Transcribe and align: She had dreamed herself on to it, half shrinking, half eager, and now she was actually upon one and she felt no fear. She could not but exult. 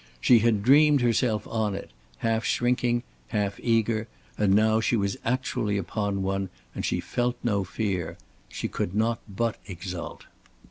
She 0.19 0.39
had 0.39 0.63
dreamed 0.63 1.01
herself 1.01 1.45
on 1.45 1.73
to 1.73 1.77
it, 1.77 1.91
half 2.17 2.43
shrinking, 2.43 3.03
half 3.27 3.59
eager, 3.59 4.07
and 4.35 4.51
now 4.55 4.79
she 4.81 4.95
was 4.95 5.15
actually 5.23 5.77
upon 5.77 6.23
one 6.23 6.49
and 6.73 6.83
she 6.83 6.99
felt 6.99 7.35
no 7.43 7.63
fear. 7.63 8.17
She 8.49 8.67
could 8.67 8.95
not 8.95 9.19
but 9.35 9.57
exult. 9.67 10.25